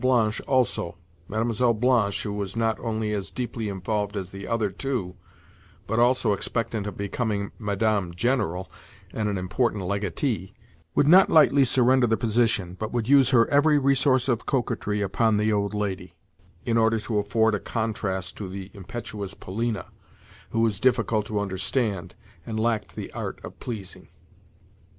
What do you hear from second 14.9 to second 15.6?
upon the